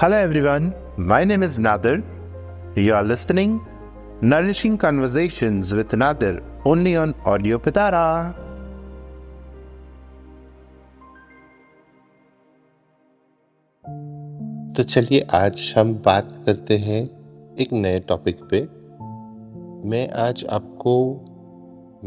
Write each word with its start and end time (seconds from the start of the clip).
Hello 0.00 0.16
everyone, 0.18 0.74
my 0.98 1.24
name 1.24 1.42
is 1.42 1.58
Nadir. 1.58 2.02
You 2.76 2.92
are 2.94 3.02
listening 3.02 3.66
Nourishing 4.20 4.76
Conversations 4.76 5.72
with 5.72 5.94
Nadir 5.94 6.42
only 6.66 6.96
on 6.96 7.14
Audio 7.24 7.58
Pitara. 7.58 8.02
तो 14.76 14.82
चलिए 14.82 15.20
आज 15.34 15.72
हम 15.78 15.94
बात 16.04 16.32
करते 16.46 16.78
हैं 16.78 17.00
एक 17.56 17.72
नए 17.72 18.00
टॉपिक 18.00 18.44
पे 18.52 18.60
मैं 19.88 20.08
आज 20.26 20.44
आपको 20.50 20.94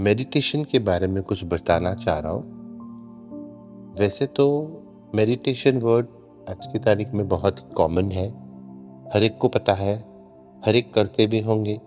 मेडिटेशन 0.04 0.64
के 0.64 0.80
बारे 0.92 1.08
में 1.08 1.22
कुछ 1.24 1.44
बताना 1.56 1.94
चाह 2.06 2.20
रहा 2.20 2.32
हूँ 2.32 3.96
वैसे 4.00 4.26
तो 4.38 4.48
मेडिटेशन 5.16 5.80
वर्ड 5.80 6.19
आज 6.50 6.68
की 6.68 6.80
तारीख 6.80 7.14
में 7.14 7.28
बहुत 7.28 7.60
ही 7.60 7.74
कॉमन 7.76 8.12
है। 8.12 8.30
हर 9.14 9.24
एक 9.24 9.38
को 9.38 9.48
पता 9.48 9.74
है, 9.74 10.06
हर 10.66 10.76
एक 10.76 10.94
करते 10.94 11.28
भी 11.28 11.40
होंगे। 11.40 11.82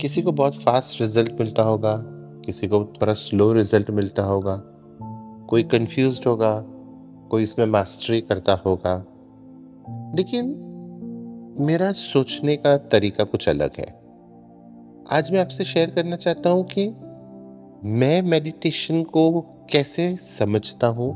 किसी 0.00 0.22
को 0.22 0.32
बहुत 0.32 0.54
फास्ट 0.54 1.00
रिज़ल्ट 1.00 1.32
मिलता 1.32 1.62
होगा, 1.62 1.96
किसी 2.46 2.68
को 2.68 2.84
थोड़ा 2.84 3.12
स्लो 3.12 3.52
रिज़ल्ट 3.52 3.90
मिलता 3.90 4.22
होगा। 4.22 4.62
कोई 5.48 5.62
कंफ्यूज 5.62 6.20
होगा, 6.26 6.64
कोई 7.30 7.42
इसमें 7.42 7.66
मास्टरी 7.66 8.20
करता 8.20 8.52
होगा। 8.66 9.06
लेकिन 10.16 10.46
मेरा 11.60 11.92
सोचने 11.92 12.56
का 12.56 12.76
तरीका 12.76 13.24
कुछ 13.24 13.48
अलग 13.48 13.70
है। 13.78 14.00
आज 15.12 15.30
मैं 15.32 15.40
आपसे 15.40 15.64
शेयर 15.64 15.90
करना 15.90 16.16
चाहता 16.16 16.50
हूँ 16.50 16.64
कि 16.78 16.88
मैं 17.84 18.22
मेडिटेशन 18.22 19.02
को 19.02 19.40
कैसे 19.70 20.16
समझता 20.16 20.86
हूँ, 20.86 21.14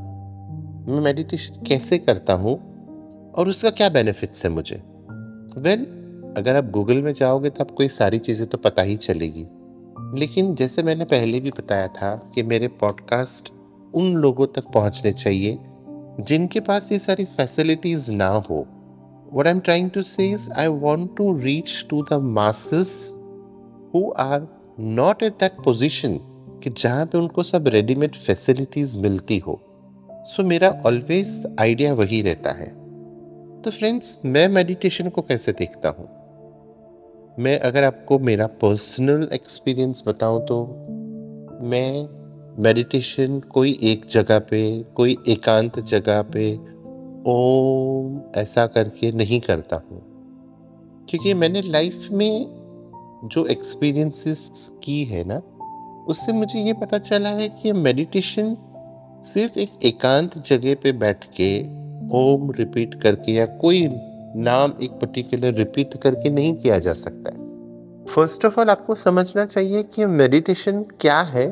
मैं 0.89 1.01
मेडिटेशन 1.01 1.63
कैसे 1.63 1.99
करता 1.99 2.33
हूँ 2.33 2.70
और 3.35 3.49
उसका 3.49 3.71
क्या 3.71 3.89
बेनिफिट्स 3.89 4.45
है 4.45 4.51
मुझे? 4.51 4.83
वेल 5.59 5.81
well, 5.81 6.39
अगर 6.39 6.57
आप 6.57 6.71
गूगल 6.71 7.03
में 7.03 7.15
जाओगे 7.15 7.51
तो 7.51 7.65
आपको 7.65 7.83
ये 7.83 7.89
सारी 7.89 8.19
चीज़ें 8.19 8.49
तो 8.49 8.59
पता 8.59 8.83
ही 8.83 8.97
चलेगी। 8.97 9.47
लेकिन 10.21 10.55
जैसे 10.55 10.83
मैंने 10.83 11.05
पहले 11.05 11.41
भी 11.41 11.51
बताया 11.51 11.89
था 11.89 12.31
कि 12.35 12.43
मेरे 12.43 12.69
पॉडकास्ट 12.69 13.53
उन 13.95 14.15
लोगों 14.15 14.47
तक 14.47 14.65
पहुँचने 14.75 15.13
चाहिए 15.13 15.59
जिनके 16.21 16.61
पास 16.61 16.93
ये 16.93 16.99
सारी 16.99 17.25
फैसिलिटीज़ 17.25 18.13
ना 18.13 18.29
हो। 18.29 18.67
What 19.37 19.53
I'm 19.53 19.65
trying 19.65 19.97
to 19.97 20.07
say 20.07 20.35
is, 20.35 20.49
I 20.59 20.81
want 20.85 21.09
to 21.21 21.27
reach 21.27 21.89
to 21.93 22.03
the 22.13 22.19
masses 22.19 22.89
who 23.97 24.05
are 24.21 24.43
not 24.81 25.19
at 25.23 25.39
that 25.39 25.67
position 25.69 26.19
कि 26.63 26.71
जहाँ 26.71 27.07
पे 27.07 27.19
उनको 27.19 27.43
सब 27.43 27.69
रेडीमेड 27.69 28.15
फैसिलिटीज़ 28.15 28.99
मिलती 28.99 29.39
हो। 29.39 29.61
सो 30.13 30.43
so, 30.43 30.49
मेरा 30.49 30.83
ऑलवेज 30.87 31.57
आइडिया 31.61 31.95
वही 31.95 32.23
रहता 32.23 32.51
है। 32.51 32.80
तो 33.65 33.71
फ्रेंड्स 33.71 34.21
मैं 34.25 34.49
मेडिटेशन 34.49 35.09
को 35.09 35.23
कैसे 35.23 35.53
देखता 35.53 35.89
हूँ? 35.89 36.09
मैं 37.39 37.59
अगर 37.59 37.85
आपको 37.85 38.19
मेरा 38.19 38.47
पर्सनल 38.47 39.29
एक्सपीरियंस 39.33 40.05
बताऊँ 40.07 40.47
तो 40.47 40.67
मैं 41.63 42.09
मेडिटेशन 42.63 43.41
कोई 43.41 43.79
एक 43.83 44.07
जगह 44.11 44.39
पे, 44.39 44.83
कोई 44.83 45.17
एकांत 45.29 45.81
जगह 45.81 46.23
पे 46.23 46.57
ओम 47.27 48.21
ऐसा 48.37 48.67
करके 48.67 49.13
नहीं 49.13 49.41
करता 49.41 49.77
हूँ। 49.77 50.03
क्योंकि 51.09 51.35
मैंने 51.35 51.63
लाइफ 51.63 52.09
में 52.13 52.47
जो 53.25 53.47
एक्सपीरियंसेस 53.47 54.71
की 54.83 55.05
है 55.05 55.25
ना, 55.27 55.43
उससे 56.09 56.33
मुझे 56.33 56.61
ये 56.61 56.73
पता 56.73 56.99
चला 56.99 57.29
है 57.29 57.49
कि 57.49 57.73
मेडिटेशन 57.73 58.57
सिर्फ़ 59.25 59.59
एक 59.59 59.71
एकांत 59.83 60.39
जगह 60.39 60.75
पे 60.75 60.93
बैठ 60.93 61.25
के 61.25 61.80
ओम 62.13 62.51
रिपीट 62.51 62.95
करके 62.95 63.33
या 63.33 63.47
कोई 63.47 63.89
नाम 64.37 64.73
एक 64.83 64.91
पर्टिकुलर 64.91 65.55
रिपीट 65.55 65.97
करके 65.97 66.31
नहीं 66.31 66.55
किया 66.55 66.79
जा 66.79 66.93
सकता 66.93 67.31
है। 67.31 67.49
फ़र्स्ट 68.07 68.45
ऑफ़ 68.45 68.61
ऑल 68.61 68.71
आपको 68.71 68.95
समझना 68.95 69.45
चाहिए 69.45 69.83
कि 69.83 70.07
मेडिटेशन 70.07 70.83
क्या 71.01 71.21
है, 71.21 71.49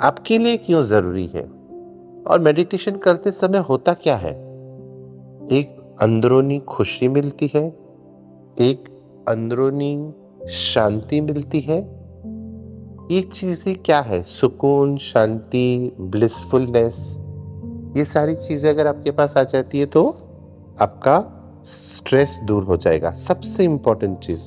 आपके 0.00 0.38
लिए 0.38 0.56
क्यों 0.56 0.82
ज़रूरी 0.82 1.26
है 1.26 1.42
और 2.26 2.40
मेडिटेशन 2.40 2.96
करते 2.96 3.30
समय 3.30 3.58
होता 3.58 3.94
क्या 3.94 4.16
है। 4.16 4.32
एक 5.52 5.96
अंदरूनी 6.02 6.58
खुशी 6.58 7.08
मिलती 7.08 7.50
है, 7.54 7.66
एक 8.60 8.88
अंदरूनी 9.28 10.14
शांति 10.50 11.20
मिलती 11.20 11.60
है। 11.60 11.78
ये 13.10 13.22
चीज़ें 13.22 13.74
क्या 13.76 14.00
है? 14.00 14.22
सुकून, 14.22 14.96
शांति 14.96 15.96
ब्लिसफुलनेस 16.00 17.16
ये 17.96 18.04
सारी 18.04 18.34
चीज़ें 18.34 18.70
अगर 18.70 18.86
आपके 18.86 19.10
पास 19.10 19.36
आ 19.36 19.42
जाती 19.44 19.78
है 19.78 19.86
तो 19.86 20.04
आपका 20.80 21.18
स्ट्रेस 21.64 22.38
दूर 22.44 22.64
हो 22.64 22.76
जाएगा। 22.76 23.10
सबसे 23.10 23.64
इंपॉर्टेंट 23.64 24.18
चीज़, 24.18 24.44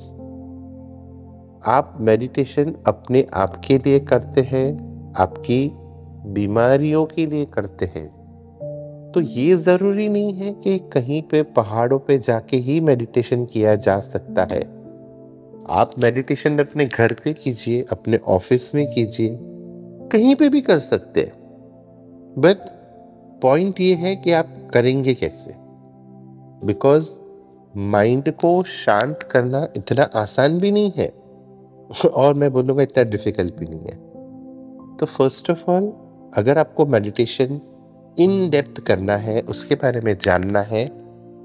आप 1.66 1.96
मेडिटेशन 2.00 2.74
अपने 2.86 3.26
आप 3.34 3.60
के 3.66 3.78
लिए 3.78 4.00
करते 4.00 4.40
हैं, 4.40 5.12
आपकी 5.18 5.70
बीमारियों 6.32 7.04
के 7.06 7.26
लिए 7.26 7.44
करते 7.44 7.86
हैं। 7.86 8.08
तो 9.14 9.20
ये 9.20 9.54
ज़रूरी 9.56 10.08
नहीं 10.08 10.32
है 10.32 10.52
कि 10.54 10.78
कहीं 10.92 11.22
पे 11.22 11.42
पहाड़ों 11.42 11.98
पे 11.98 12.18
जाके 12.18 12.56
ही 12.56 12.80
मेडिटेशन 12.80 13.44
किया 13.44 13.74
जा 13.76 13.98
सकता 14.00 14.44
है। 14.44 14.60
आप 15.70 15.94
मेडिटेशन 15.98 16.58
अपने 16.58 16.86
घर 16.86 17.12
पे 17.24 17.32
कीजिए, 17.32 17.84
अपने 17.92 18.20
ऑफ़िस 18.28 18.74
में 18.74 18.86
कीजिए, 18.86 19.38
कहीं 20.12 20.34
पे 20.34 20.48
भी 20.48 20.60
कर 20.60 20.78
सकते 20.78 21.20
हैं। 21.20 21.32
बट 22.38 22.68
पॉइंट 23.42 23.80
ये 23.80 23.94
है 23.94 24.14
कि 24.16 24.32
आप 24.32 24.48
करेंगे 24.74 25.14
कैसे? 25.14 25.54
बिकॉज़ 26.66 27.18
माइंड 27.76 28.30
को 28.32 28.62
शांत 28.62 29.22
करना 29.22 29.66
इतना 29.76 30.02
आसान 30.14 30.58
भी 30.58 30.70
नहीं 30.70 30.92
है, 30.96 31.08
और 32.06 32.34
मैं 32.34 32.52
बोलूँगा 32.52 32.82
इतना 32.82 33.04
डिफ़िकल्ट 33.04 33.54
भी 33.54 33.66
नहीं 33.66 33.80
है। 33.80 34.96
तो 34.96 35.06
फ़र्स्ट 35.06 35.50
ऑफ़ 35.50 35.70
ऑल 35.70 35.92
अगर 36.36 36.58
आपको 36.58 36.86
मेडिटेशन 36.86 37.60
इन 38.18 38.50
डेप्थ 38.50 38.80
करना 38.80 39.16
है, 39.16 39.40
उसके 39.40 39.74
बारे 39.74 40.00
में 40.00 40.16
जानना 40.22 40.62
है 40.62 40.86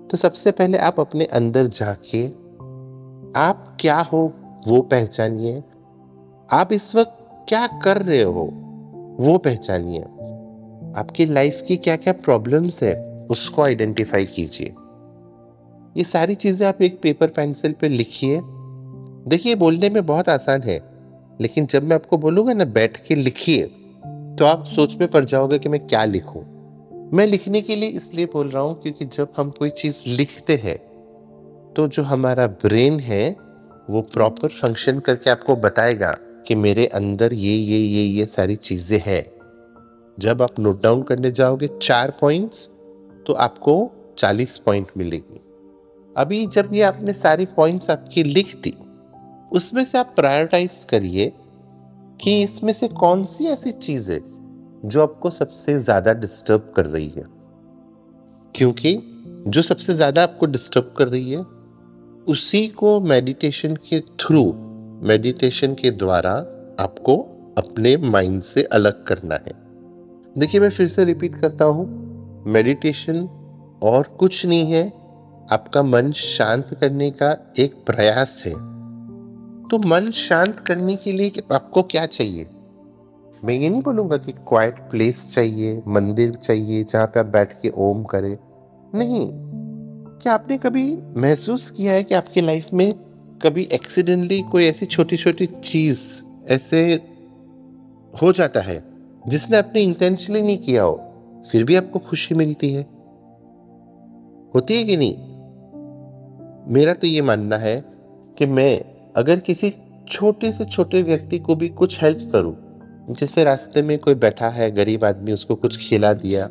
तो 0.08 0.18
सबसे 0.18 0.52
पहले 0.52 0.78
आप 0.78 1.00
अपने 1.00 1.26
अंदर 1.26 1.68
जाके 1.68 2.26
आप 3.40 3.78
क्या 3.80 4.00
हो 4.02 4.22
वो 4.68 4.82
पहचानिए। 4.82 5.64
आप 6.50 6.74
इस 6.74 6.96
वक्त 6.96 7.18
क्या 7.50 7.66
कर 7.84 8.02
रहे 8.02 8.22
हो 8.24 8.44
वो 9.20 9.38
पहचानिए। 9.38 10.00
आपकी 10.96 11.26
लाइफ 11.26 11.62
की 11.68 11.78
क्या 11.78 11.96
क्या 11.96 12.14
प्रॉब्लम्स 12.16 12.82
है, 12.84 12.96
उसको 13.32 13.62
आइडेंटिफाई 13.62 14.26
कीजिए। 14.26 14.74
ये 15.98 16.04
सारी 16.04 16.36
चीज़ें 16.36 16.68
आप 16.68 16.82
एक 16.82 17.00
पेपर 17.02 17.28
पेंसिल 17.28 17.74
पे 17.82 17.88
लिखिए। 17.90 18.40
देखिए, 19.30 19.56
बोलने 19.56 19.90
में 19.90 20.06
बहुत 20.06 20.30
आसान 20.30 20.62
है, 20.62 20.80
लेकिन 21.42 21.66
जब 21.66 21.84
मैं 21.84 21.96
आपको 21.96 22.18
बोलूँगा 22.18 22.54
ना, 22.54 22.66
बैठ 22.66 22.98
के 23.08 23.16
लिखिए 23.16 23.64
तो 24.38 24.46
आप 24.46 24.64
सोच 24.66 24.96
में 25.00 25.08
पड़ 25.12 25.24
जाओगे 25.26 25.60
कि 25.60 25.70
मैं 25.70 25.86
क्या 25.88 26.04
लिखूं। 26.06 26.42
मैं 27.14 27.26
लिखने 27.28 27.62
के 27.62 27.76
लिए 27.76 27.90
इसलिए 27.92 28.26
बोल 28.26 28.50
रहा 28.50 28.64
हूँ 28.64 28.82
क्योंकि 28.82 29.06
जब 29.06 29.32
हम 29.38 29.50
कोई 29.50 29.70
चीज़ 29.72 30.04
लिखते 30.08 30.56
हैं 30.56 30.78
तो 31.76 31.88
जो 31.88 32.04
हमारा 32.04 32.48
ब्रेन 32.48 33.00
है, 33.00 33.30
वो 33.90 34.02
प्रॉपर 34.04 34.48
फ़ंक्शन 34.52 35.00
करके 35.00 35.30
आपको 35.30 35.56
बताएगा 35.58 36.16
कि 36.48 36.56
मेरे 36.56 36.86
अंदर 36.88 37.34
ये 37.34 37.54
ये 37.54 37.80
ये 37.80 38.04
ये 38.04 38.26
सारी 38.26 38.56
चीज़ें 38.58 39.00
हैं। 39.06 39.24
जब 40.18 40.42
आप 40.42 40.60
नोट 40.60 40.82
डाउन 40.84 41.02
करने 41.04 41.32
जाओगे 41.32 41.70
चार 41.82 42.12
पॉइंट्स 42.22 42.70
तो 43.26 43.34
आपको 43.36 43.92
चालीस 44.18 44.58
पॉइंट 44.58 44.88
मिलेगी। 44.98 45.42
अभी 46.16 46.46
जब 46.48 46.74
ये 46.74 46.82
आपने 46.84 47.14
सारी 47.14 47.46
पॉइंट्स 47.46 47.90
आपकी 47.90 48.24
लिख 48.24 48.56
दी, 48.56 48.74
उसमें 49.52 49.84
से 49.86 49.98
आप 49.98 50.14
प्रायोरिटाइज 50.16 50.86
करिए 50.90 51.32
कि 52.20 52.42
इसमें 52.44 52.72
से 52.74 52.88
कौन 52.90 53.24
सी 53.26 53.46
ऐसी 53.46 53.72
चीज़ 53.72 54.12
है 54.12 54.20
जो 54.86 55.02
आपको 55.04 55.30
सबसे 55.30 55.78
ज़्यादा 55.80 56.14
डिस्टर्ब 56.14 56.72
कर 56.76 56.86
रही 56.86 57.10
है। 57.10 57.26
क्योंकि 58.56 58.98
जो 59.48 59.62
सबसे 59.62 59.94
ज़्यादा 59.94 60.24
आपको 60.24 60.46
डिस्टर्ब 60.46 60.94
कर 60.98 61.08
रही 61.08 61.32
है, 61.32 61.44
उसी 62.28 62.68
को 62.70 63.00
मेडिटेशन 63.02 63.76
के 63.90 64.00
थ्रू 64.20 64.44
मेडिटेशन 65.04 65.74
के 65.74 65.92
द्वारा 65.94 66.34
आपको 66.80 67.18
अपने 67.58 67.96
माइंड 68.00 68.42
से 68.44 68.64
अलग 68.64 69.04
करना 69.06 69.36
है। 69.38 69.65
देखिए, 70.38 70.62
मैं 70.62 70.70
फिर 70.70 70.88
से 70.88 71.06
रिपीट 71.06 71.36
करता 71.36 71.66
हूँ। 71.66 72.06
मेडिटेशन 72.48 73.30
और 73.84 74.04
कुछ 74.04 74.46
नहीं 74.46 74.72
है। 74.72 74.88
आपका 75.52 75.84
मन 75.84 76.12
शांत 76.12 76.78
करने 76.82 77.12
का 77.12 77.54
एक 77.60 77.74
प्रयास 77.74 78.44
है। 78.46 78.54
तो 79.68 79.78
मन 79.88 80.12
शांत 80.12 80.60
करने 80.60 80.96
के 80.96 81.12
लिए 81.12 81.32
आपको 81.52 81.84
क्या 81.84 82.06
चाहिए? 82.06 82.48
मैं 83.44 83.54
ये 83.54 83.70
नहीं 83.70 83.82
बोलूँगा 83.82 84.18
कि 84.18 84.32
क्वाइट 84.32 84.80
प्लेस 84.80 85.34
चाहिए, 85.34 85.82
मंदिर 85.88 86.36
चाहिए, 86.36 86.84
जहाँ 86.84 87.08
पे 87.08 87.20
आप 87.20 87.26
बैठ 87.26 87.62
के 87.62 87.70
ओम 87.70 88.04
करें। 88.04 88.38
नहीं। 88.96 89.30
क्या 90.22 90.34
आपने 90.34 90.58
कभी 90.58 90.98
महसूस 91.18 91.72
किया 91.72 91.94
है 91.94 92.04
कि 92.04 92.16
आपके 92.16 92.42
लाइफ 92.42 92.68
में 92.74 92.94
कभी 93.42 93.70
एक्सीडेंटली 93.74 94.42
कोई 94.42 94.66
ऐसी 94.66 94.86
छोटी 94.86 95.18
छोटी 95.18 95.46
चीज़ 95.46 96.24
ऐसे 96.50 96.94
हो 98.22 98.32
जाता 98.32 98.60
है? 98.60 98.95
जिसने 99.28 99.58
आपने 99.58 99.82
इंटेंशनली 99.82 100.42
नहीं 100.42 100.58
किया 100.58 100.84
हो, 100.84 101.02
फिर 101.52 101.64
भी 101.64 101.76
आपको 101.76 102.00
खुशी 102.00 102.36
मिलती 102.36 102.74
है। 102.74 102.82
होती 104.56 104.76
है 104.76 104.84
कि 104.84 104.98
नहीं? 104.98 105.16
मेरा 106.74 106.94
तो 106.94 107.08
ये 107.08 107.22
मानना 107.22 107.58
है 107.58 107.86
कि 108.38 108.46
मैं 108.46 108.82
अगर 109.18 109.40
किसी 109.40 109.74
छोटे 110.10 110.52
से 110.52 110.66
छोटे 110.66 111.02
व्यक्ति 111.02 111.40
को 111.40 111.56
भी 111.56 111.70
कुछ 111.70 112.04
हेल्प 112.04 112.30
करूँ, 112.32 112.56
जैसे 113.10 113.44
रास्ते 113.44 113.82
में 113.82 114.00
कोई 114.00 114.16
बैठा 114.16 114.50
है, 114.50 114.72
गरीब 114.72 115.06
आदमी, 115.06 115.32
उसको 115.32 115.56
कुछ 115.56 115.90
खिला 115.90 116.14
दिया, 116.14 116.50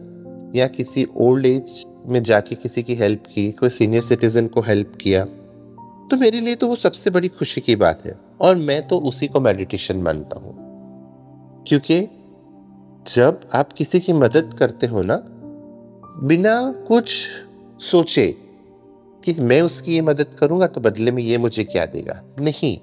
या 0.55 0.67
किसी 0.67 1.07
ओल्ड 1.17 1.47
एज 1.47 1.85
में 2.07 2.23
जाके 2.23 2.55
किसी 2.55 2.83
की 2.83 2.95
हेल्प 2.95 3.23
की, 3.35 3.51
कोई 3.53 3.69
सीनियर 3.69 4.03
सिटीजन 4.03 4.47
को 4.47 4.61
हेल्प 4.61 4.93
किया 5.01 5.27
तो 6.05 6.17
मेरे 6.17 6.41
लिए 6.41 6.55
तो 6.55 6.69
वो 6.69 6.77
सबसे 6.77 7.11
बड़ी 7.11 7.29
खुशी 7.29 7.61
की 7.61 7.77
बात 7.77 8.07
है। 8.07 8.15
और 8.41 8.57
मैं 8.57 8.89
तो 8.89 8.99
उसी 8.99 9.27
को 9.27 9.41
मेडिटेशन 9.41 9.97
मानता 9.97 10.39
हूँ। 10.39 10.55
क्योंकि 11.69 12.09
जब 13.09 13.41
आप 13.55 13.73
किसी 13.73 14.01
की 14.01 14.13
मदद 14.13 14.55
करते 14.59 14.87
हो 14.87 15.03
ना, 15.03 15.25
बिना 16.23 16.73
कुछ 16.89 17.27
सोचे 17.79 18.37
कि 19.25 19.35
मैं 19.41 19.63
उसकी 19.63 19.95
ये 19.95 20.03
मदद 20.03 20.27
करूँगा 20.39 20.67
तो 20.67 20.81
बदले 20.81 21.11
में 21.11 21.23
ये 21.23 21.39
मुझे 21.39 21.65
क्या 21.65 21.87
देगा? 21.87 22.23
नहीं। 22.41 22.81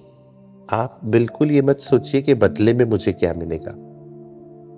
आप 0.71 0.99
बिल्कुल 1.05 1.51
ये 1.51 1.61
मत 1.61 1.79
सोचिए 1.79 2.21
कि 2.21 2.33
बदले 2.33 2.73
में 2.73 2.85
मुझे 2.85 3.13
क्या 3.13 3.33
मिलेगा। 3.33 3.71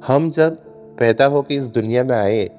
हम 0.08 0.32
जब 0.32 0.56
पैदा 1.00 1.26
होकर 1.26 1.54
इस 1.54 1.68
दुनिया 1.68 2.04
में 2.04 2.16
आए, 2.16 2.50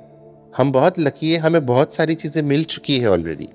हम 0.56 0.72
बहुत 0.72 0.98
लकी 0.98 1.32
है, 1.32 1.38
हमें 1.38 1.66
बहुत 1.66 1.94
सारी 1.94 2.14
चीज़ें 2.14 2.42
मिल 2.42 2.64
चुकी 2.64 2.98
है 2.98 3.10
ऑलरेडी 3.10 3.48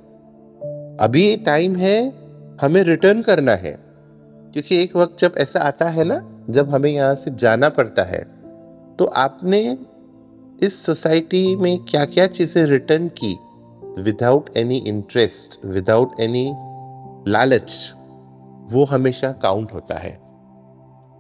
अभी 1.00 1.38
टाइम 1.38 1.76
है, 1.76 2.14
हमें 2.62 2.84
रिटर्न 2.84 3.22
करना 3.22 3.52
है। 3.52 3.80
क्योंकि 4.54 4.84
एक 4.84 4.96
वक्त 4.96 5.20
जब 5.20 5.36
ऐसा 5.38 5.60
आता 5.60 5.90
है 5.90 6.04
ना, 6.04 6.46
जब 6.50 6.70
हमें 6.70 6.92
यहाँ 6.92 7.16
से 7.16 7.36
जाना 7.36 7.70
पड़ता 7.70 8.04
है 8.04 8.39
तो 9.00 9.06
आपने 9.06 9.78
इस 10.64 10.86
सोसाइटी 10.86 11.56
में 11.56 11.80
क्या 11.80 12.06
क्या 12.06 12.28
चीज़ें 12.28 12.66
रिटर्न 12.66 13.08
की? 13.08 13.40
Without 14.02 14.58
any 14.58 14.78
interest 14.78 15.66
without 15.66 16.20
any 16.20 16.54
लालच, 17.32 17.94
वो 18.72 18.86
हमेशा 18.86 19.32
काउंट 19.32 19.74
होता 19.74 19.96
है। 19.96 20.12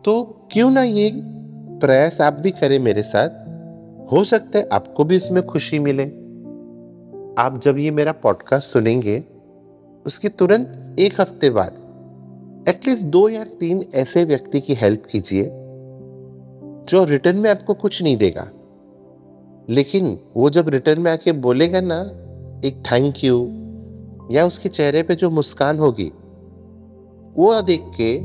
तो 0.06 0.42
क्यों 0.52 0.72
ना 0.72 0.84
ये 0.84 1.12
प्रयास 1.80 2.22
आप 2.22 2.34
भी 2.34 2.52
करें 2.52 2.80
मेरे 2.80 3.04
साथ? 3.04 3.30
हो 4.12 4.24
सकता 4.24 4.60
है 4.60 4.70
आपको 4.74 5.04
भी 5.04 5.18
इसमें 5.18 5.46
खुशी 5.46 5.80
मिले। 5.80 6.04
आप 7.42 7.62
जब 7.64 7.78
ये 7.78 7.92
मेरा 7.92 8.12
पॉडकास्ट 8.12 8.68
सुनेंगे, 8.68 9.24
उसके 10.06 10.30
तुरंत 10.30 10.96
एक 11.00 11.22
हफ़्ते 11.22 11.50
बाद 11.50 11.72
एटलीस्ट 12.70 13.04
दो 13.04 13.30
या 13.30 13.44
तीन 13.44 13.86
ऐसे 13.96 14.26
व्यक्ति 14.26 14.62
की 14.62 14.74
हेल्प 14.74 15.04
कीजिए 15.12 15.69
जो 16.90 17.04
रिटर्न 17.04 17.38
में 17.38 17.50
आपको 17.50 17.74
कुछ 17.74 18.04
नहीं 18.04 18.18
देगा। 18.18 18.50
लेकिन 19.70 20.20
वो 20.38 20.50
जब 20.50 20.70
रिटर्न 20.70 21.02
में 21.02 21.12
आके 21.12 21.32
बोलेगा 21.32 21.82
ना, 21.82 22.02
एक 22.68 22.84
थैंक 22.92 23.24
यू 23.24 23.50
या 24.32 24.46
उसके 24.46 24.70
चेहरे 24.70 25.04
पे 25.04 25.16
जो 25.16 25.30
मुस्कान 25.30 25.80
होगी, 25.80 26.12
वो 27.36 27.62
देख 27.62 27.84
के 27.98 28.20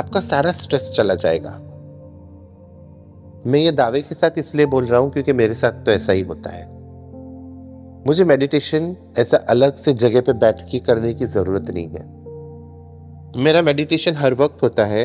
आपका 0.00 0.20
सारा 0.20 0.52
स्ट्रेस 0.52 0.92
चला 0.96 1.14
जाएगा। 1.14 1.50
मैं 3.46 3.58
ये 3.58 3.72
दावे 3.72 4.02
के 4.02 4.14
साथ 4.14 4.30
इसलिए 4.38 4.66
बोल 4.66 4.84
रहा 4.84 5.00
हूँ 5.00 5.12
क्योंकि 5.12 5.32
मेरे 5.32 5.54
साथ 5.54 5.72
तो 5.72 5.90
ऐसा 5.90 6.12
ही 6.12 6.22
होता 6.22 6.50
है। 6.50 6.76
मुझे 8.06 8.24
मेडिटेशन 8.24 8.96
ऐसा 9.18 9.36
अलग 9.36 9.74
से 9.74 9.92
जगह 9.92 10.20
पे 10.20 10.32
बैठ 10.32 10.70
के 10.70 10.78
करने 10.78 11.14
की 11.14 11.24
ज़रूरत 11.24 11.70
नहीं 11.70 11.88
है। 11.88 12.04
मेरा 13.44 13.62
मेडिटेशन 13.62 14.14
हर 14.14 14.34
वक्त 14.34 14.62
होता 14.62 14.84
है, 14.84 15.04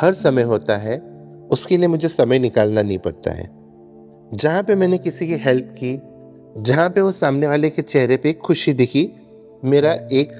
हर 0.00 0.14
समय 0.14 0.42
होता 0.42 0.76
है 0.76 1.13
उसके 1.54 1.76
लिए 1.76 1.88
मुझे 1.88 2.08
समय 2.08 2.38
निकालना 2.38 2.82
नहीं 2.82 2.98
पड़ता 2.98 3.30
है। 3.30 3.50
जहाँ 4.34 4.62
पे 4.62 4.74
मैंने 4.74 4.98
किसी 4.98 5.26
की 5.26 5.34
हेल्प 5.34 5.74
की, 5.84 6.00
जहाँ 6.62 6.90
पे 6.90 7.00
वो 7.00 7.12
सामने 7.12 7.46
वाले 7.46 7.70
के 7.70 7.82
चेहरे 7.82 8.16
पे 8.16 8.32
खुशी 8.32 8.72
दिखी, 8.72 9.12
मेरा 9.64 9.92
एक 10.12 10.32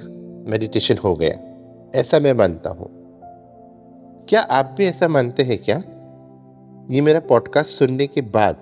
मेडिटेशन 0.48 0.98
हो 1.04 1.14
गया। 1.16 1.90
ऐसा 2.00 2.20
मैं 2.20 2.32
मानता 2.32 2.70
हूँ। 2.70 2.88
क्या 4.28 4.40
आप 4.40 4.74
भी 4.78 4.86
ऐसा 4.86 5.08
मानते 5.08 5.42
हैं 5.42 5.58
क्या? 5.58 5.82
ये 6.90 7.00
मेरा 7.00 7.20
पॉडकास्ट 7.20 7.70
सुनने 7.70 8.06
के 8.06 8.20
बाद 8.20 8.54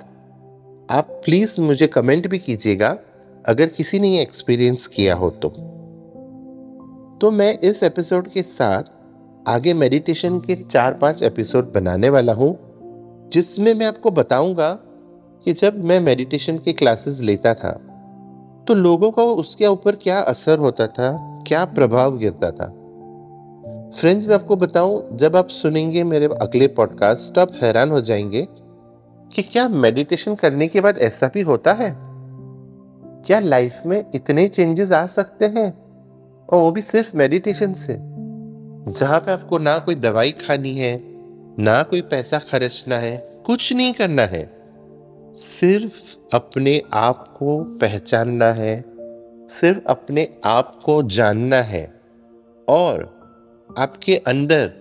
आप 0.90 1.22
प्लीज़ 1.24 1.60
मुझे 1.60 1.86
कमेंट 1.86 2.28
भी 2.28 2.38
कीजिएगा, 2.38 2.98
अगर 3.46 3.66
किसी 3.66 3.98
ने 3.98 4.08
ये 4.08 4.22
एक्सपीरियंस 4.22 4.86
किया 4.86 5.14
हो 5.14 5.30
तो। 5.30 5.48
तो 7.20 7.30
मैं 7.30 7.58
इस 7.58 7.82
एपिसोड 7.82 8.28
के 8.28 8.42
साथ 8.42 8.82
आगे 9.48 9.74
मेडिटेशन 9.74 10.38
के 10.38 10.54
चार 10.54 10.94
पाँच 10.94 11.22
एपिसोड 11.22 11.72
बनाने 11.72 12.08
वाला 12.08 12.32
हूँ, 12.32 12.56
जिसमें 13.32 13.74
मैं 13.74 13.86
आपको 13.86 14.10
बताऊँगा 14.10 14.72
कि 15.44 15.52
जब 15.52 15.84
मैं 15.84 16.00
मेडिटेशन 16.00 16.58
की 16.58 16.72
क्लासेस 16.72 17.20
लेता 17.20 17.54
था 17.54 17.72
तो 18.68 18.74
लोगों 18.74 19.10
का 19.10 19.22
उसके 19.22 19.66
ऊपर 19.66 19.96
क्या 19.96 20.20
असर 20.20 20.58
होता 20.58 20.86
था, 20.86 21.38
क्या 21.46 21.64
प्रभाव 21.64 22.18
गिरता 22.18 22.50
था। 22.50 22.66
फ्रेंड्स 23.90 24.28
मैं 24.28 24.34
आपको 24.34 24.56
बताऊँ, 24.56 25.16
जब 25.16 25.36
आप 25.36 25.48
सुनेंगे 25.48 26.04
मेरे 26.04 26.26
अगले 26.26 26.66
पॉडकास्ट 26.66 27.34
तो 27.34 27.40
आप 27.40 27.50
हैरान 27.62 27.90
हो 27.90 28.00
जाएँगे 28.00 28.46
कि 29.34 29.42
क्या 29.42 29.68
मेडिटेशन 29.68 30.34
करने 30.34 30.68
के 30.68 30.80
बाद 30.80 30.98
ऐसा 30.98 31.30
भी 31.34 31.40
होता 31.40 31.72
है? 31.72 31.94
क्या 33.26 33.40
लाइफ 33.40 33.82
में 33.86 34.04
इतने 34.14 34.48
चेंजेस 34.48 34.92
आ 34.92 35.06
सकते 35.06 35.46
हैं? 35.46 35.72
और 36.50 36.60
वो 36.60 36.70
भी 36.70 36.80
सिर्फ़ 36.82 37.16
मेडिटेशन 37.16 37.72
से। 37.74 38.11
जहाँ 38.88 39.20
पे 39.20 39.32
आपको 39.32 39.58
ना 39.58 39.78
कोई 39.78 39.94
दवाई 39.94 40.30
खानी 40.30 40.72
है, 40.72 41.00
ना 41.62 41.82
कोई 41.82 42.02
पैसा 42.02 42.38
खर्चना 42.38 42.96
है, 42.96 43.42
कुछ 43.46 43.72
नहीं 43.72 43.92
करना 43.92 44.22
है। 44.22 44.62
सिर्फ़ 45.34 46.16
अपने 46.36 46.82
आप 46.92 47.36
को 47.38 47.64
पहचानना 47.64 48.52
है, 48.52 48.84
सिर्फ़ 49.48 49.78
अपने 49.86 50.28
आप 50.44 50.80
को 50.84 51.02
जानना 51.02 51.56
है। 51.56 52.00
और 52.68 53.20
आपके 53.78 54.16
अंदर 54.16 54.72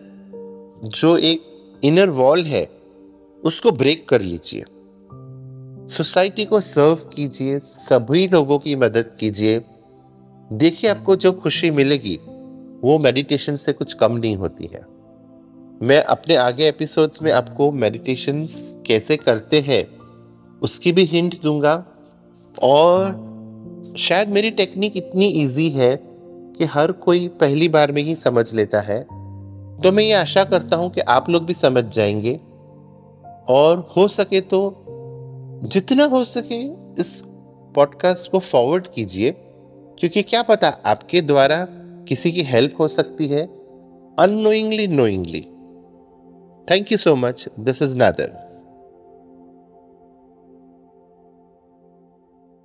जो 0.83 1.17
एक 1.17 1.41
इनर 1.83 2.09
वॉल 2.09 2.43
है, 2.43 2.69
उसको 3.43 3.71
ब्रेक 3.71 4.09
कर 4.09 4.21
लीजिए। 4.21 4.63
सोसाइटी 5.87 6.45
को 6.45 6.61
सर्व 6.61 6.95
कीजिए, 6.95 7.59
सभी 7.59 8.27
लोगों 8.27 8.59
की 8.59 8.75
मदद 8.75 9.13
कीजिए। 9.19 9.61
देखिए 10.53 10.89
आपको 10.89 11.15
जो 11.15 11.31
खुशी 11.31 11.71
मिलेगी 11.71 12.19
वो 12.83 12.97
मेडिटेशन 12.99 13.55
से 13.55 13.73
कुछ 13.73 13.93
कम 13.93 14.15
नहीं 14.17 14.35
होती 14.35 14.69
है। 14.73 14.85
मैं 15.81 16.03
अपने 16.03 16.35
आगे 16.35 16.67
एपिसोड्स 16.67 17.21
में 17.21 17.31
आपको 17.31 17.71
मेडिटेशन 17.71 18.45
कैसे 18.85 19.17
करते 19.17 19.59
हैं, 19.59 19.85
उसकी 20.61 20.91
भी 20.91 21.03
हिंट 21.03 21.41
दूँगा। 21.41 21.73
और 22.63 23.93
शायद 23.97 24.29
मेरी 24.29 24.51
टेक्निक 24.51 24.97
इतनी 24.97 25.27
इजी 25.27 25.69
है 25.69 25.95
कि 26.57 26.65
हर 26.65 26.91
कोई 26.91 27.27
पहली 27.27 27.69
बार 27.69 27.91
में 27.91 28.01
ही 28.01 28.15
समझ 28.15 28.53
लेता 28.53 28.81
है। 28.81 29.01
तो 29.81 29.91
मैं 29.91 30.03
ये 30.03 30.13
आशा 30.13 30.43
करता 30.43 30.75
हूँ 30.75 30.89
कि 30.91 31.01
आप 31.01 31.29
लोग 31.29 31.45
भी 31.45 31.53
समझ 31.53 31.83
जाएँगे। 31.85 32.39
और 33.49 33.93
हो 33.97 34.07
सके 34.07 34.41
तो 34.41 34.61
जितना 35.63 36.05
हो 36.05 36.23
सके 36.25 36.61
इस 37.01 37.21
पॉडकास्ट 37.75 38.31
को 38.31 38.39
फॉरवर्ड 38.39 38.87
कीजिए, 38.87 39.31
क्योंकि 39.99 40.21
क्या 40.21 40.41
पता 40.43 40.67
आपके 40.85 41.21
द्वारा 41.21 41.67
किसी 42.11 42.31
की 42.31 42.41
हेल्प 42.43 42.75
हो 42.79 42.87
सकती 42.87 43.27
है 43.27 43.45
unknowingly 44.19 44.87
knowingly 44.87 45.41
thank 46.71 46.91
you 46.91 46.97
so 46.97 47.15
much 47.15 47.49
this 47.59 47.81
is 47.81 47.97
Nadar 47.97 48.39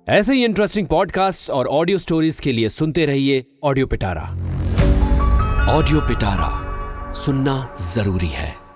ऐसे 0.07 0.33
ही 0.33 0.45
इंटरेस्टिंग 0.45 0.87
पॉडकास्ट 0.87 1.49
और 1.49 1.67
ऑडियो 1.67 1.97
स्टोरीज 1.97 2.39
के 2.39 2.51
लिए 2.51 2.69
सुनते 2.69 3.05
रहिए 3.05 3.45
ऑडियो 3.63 3.87
पिटारा 3.87 4.23
ऑडियो 5.77 6.01
पिटारा 6.01 6.51
सुनना 7.13 7.75
ज़रूरी 7.93 8.27
है। 8.27 8.66